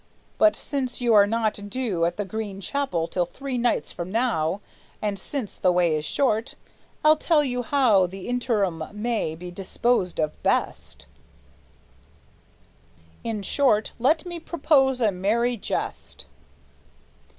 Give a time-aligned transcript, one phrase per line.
[0.39, 4.59] But since you are not due At the Green Chapel till three nights from now,
[4.99, 6.55] And since the way is short,
[7.05, 11.05] I'll tell you how The interim may be disposed of best:
[13.23, 16.25] In short, let me propose a merry jest!"